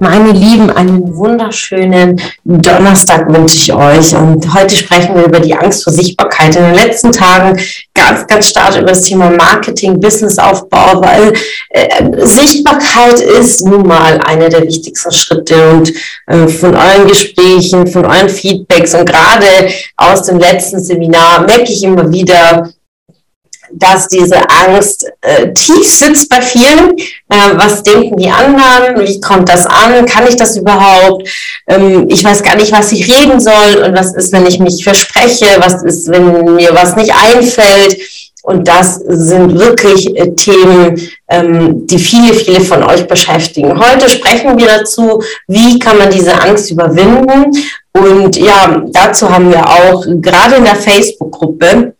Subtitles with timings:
[0.00, 4.14] Meine Lieben, einen wunderschönen Donnerstag wünsche ich euch.
[4.14, 6.54] Und heute sprechen wir über die Angst vor Sichtbarkeit.
[6.54, 7.60] In den letzten Tagen
[7.94, 11.32] ganz, ganz stark über das Thema Marketing, Businessaufbau, weil
[11.70, 15.70] äh, Sichtbarkeit ist nun mal einer der wichtigsten Schritte.
[15.70, 15.92] Und
[16.26, 21.82] äh, von euren Gesprächen, von euren Feedbacks und gerade aus dem letzten Seminar merke ich
[21.82, 22.70] immer wieder,
[23.72, 26.96] dass diese Angst äh, tief sitzt bei vielen.
[26.98, 29.06] Äh, was denken die anderen?
[29.06, 30.06] Wie kommt das an?
[30.06, 31.28] Kann ich das überhaupt?
[31.66, 33.84] Ähm, ich weiß gar nicht, was ich reden soll.
[33.84, 35.46] Und was ist, wenn ich mich verspreche?
[35.58, 37.96] Was ist, wenn mir was nicht einfällt?
[38.42, 40.98] Und das sind wirklich äh, Themen,
[41.28, 43.78] ähm, die viele, viele von euch beschäftigen.
[43.78, 47.52] Heute sprechen wir dazu, wie kann man diese Angst überwinden.
[47.92, 51.94] Und ja, dazu haben wir auch gerade in der Facebook-Gruppe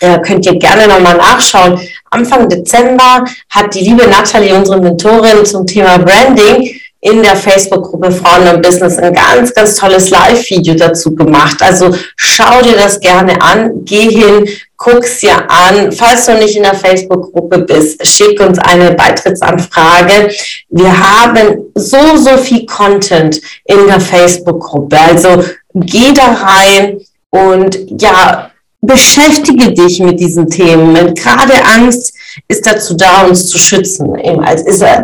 [0.00, 1.80] äh, könnt ihr gerne nochmal nachschauen.
[2.10, 8.46] Anfang Dezember hat die liebe Nathalie, unsere Mentorin zum Thema Branding, in der Facebook-Gruppe Frauen
[8.46, 11.62] im Business ein ganz, ganz tolles Live-Video dazu gemacht.
[11.62, 15.92] Also schau dir das gerne an, geh hin, guck's dir an.
[15.92, 20.30] Falls du nicht in der Facebook-Gruppe bist, schick uns eine Beitrittsanfrage.
[20.68, 24.98] Wir haben so, so viel Content in der Facebook-Gruppe.
[25.00, 25.42] Also
[25.72, 28.49] geh da rein und ja,
[28.80, 31.14] beschäftige dich mit diesen Themen.
[31.14, 32.14] Gerade Angst
[32.48, 34.14] ist dazu da, uns zu schützen.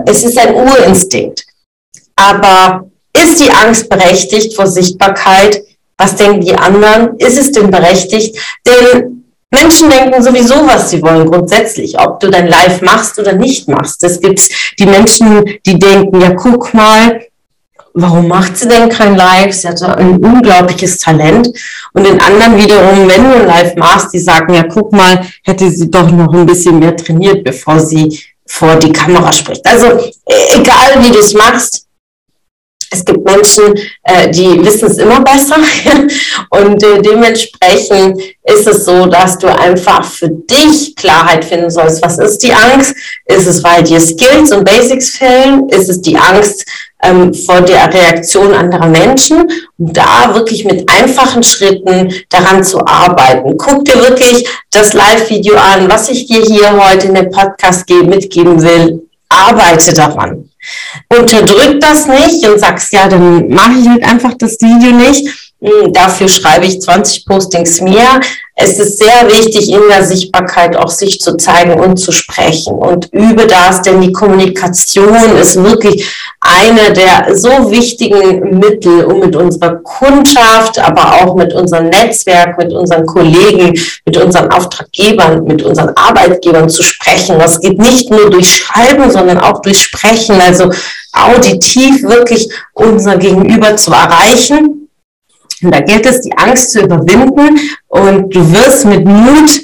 [0.07, 1.45] Es ist ein Urinstinkt.
[2.17, 5.63] Aber ist die Angst berechtigt vor Sichtbarkeit?
[5.99, 7.17] Was denken die anderen?
[7.19, 8.39] Ist es denn berechtigt?
[8.67, 13.69] Denn Menschen denken sowieso, was sie wollen, grundsätzlich, ob du dein Live machst oder nicht
[13.69, 14.03] machst.
[14.03, 14.41] Es gibt
[14.79, 17.21] die Menschen, die denken, ja, guck mal,
[17.97, 19.55] warum macht sie denn kein Live?
[19.55, 21.49] Sie hat ein unglaubliches Talent.
[21.93, 25.71] Und den anderen wiederum, wenn du ein Live machst, die sagen, ja, guck mal, hätte
[25.71, 29.67] sie doch noch ein bisschen mehr trainiert, bevor sie vor die Kamera spricht.
[29.67, 31.87] Also e-, egal, wie du es machst,
[32.91, 33.75] es gibt Menschen,
[34.05, 35.57] äh, die wissen es immer besser
[36.51, 42.01] und äh, dementsprechend ist es so, dass du einfach für dich Klarheit finden sollst.
[42.03, 42.95] Was ist die Angst?
[43.25, 45.69] Ist es, weil dir Skills und Basics fehlen?
[45.69, 46.65] Ist es die Angst
[47.03, 49.49] ähm, vor der Reaktion anderer Menschen?
[49.79, 53.57] Und da wirklich mit einfachen Schritten daran zu arbeiten.
[53.57, 58.63] Guck dir wirklich das Live-Video an, was ich dir hier heute in dem Podcast mitgeben
[58.63, 59.03] will.
[59.29, 60.49] Arbeite daran
[61.09, 65.46] unterdrück das nicht und sagst, ja, dann mache ich halt einfach das Video nicht.
[65.59, 68.21] Hm, dafür schreibe ich 20 Postings mehr.
[68.57, 73.11] Es ist sehr wichtig, in der Sichtbarkeit auch sich zu zeigen und zu sprechen und
[73.13, 76.07] übe das, denn die Kommunikation ist wirklich
[76.41, 82.73] eine der so wichtigen Mittel, um mit unserer Kundschaft, aber auch mit unserem Netzwerk, mit
[82.73, 87.39] unseren Kollegen, mit unseren Auftraggebern, mit unseren Arbeitgebern zu sprechen.
[87.39, 90.71] Das geht nicht nur durch Schreiben, sondern auch durch Sprechen, also
[91.13, 94.86] auditiv wirklich unser Gegenüber zu erreichen
[95.63, 97.59] und da gilt es, die Angst zu überwinden
[97.89, 99.63] und du wirst mit Mut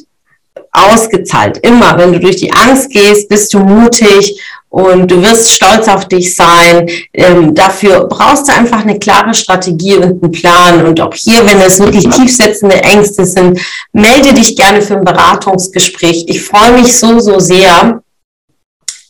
[0.73, 1.59] ausgezahlt.
[1.59, 6.09] Immer, wenn du durch die Angst gehst, bist du mutig und du wirst stolz auf
[6.09, 6.89] dich sein.
[7.13, 10.87] Ähm, dafür brauchst du einfach eine klare Strategie und einen Plan.
[10.87, 13.61] Und auch hier, wenn es wirklich tiefsetzende Ängste sind,
[13.93, 16.25] melde dich gerne für ein Beratungsgespräch.
[16.27, 18.03] Ich freue mich so, so sehr,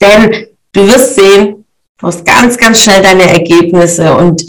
[0.00, 1.64] denn du wirst sehen,
[1.98, 4.44] du hast ganz, ganz schnell deine Ergebnisse und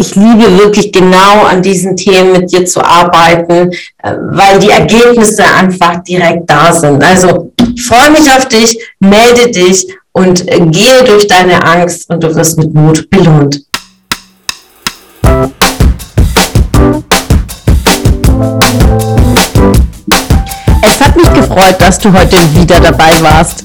[0.00, 3.70] ich liebe wirklich genau an diesen Themen mit dir zu arbeiten,
[4.02, 7.04] äh, weil die Ergebnisse einfach direkt da sind.
[7.04, 7.52] Also
[7.86, 12.58] freue mich auf dich, melde dich und äh, gehe durch deine Angst und du wirst
[12.58, 13.60] mit Mut belohnt.
[20.82, 23.64] Es hat mich gefreut, dass du heute wieder dabei warst.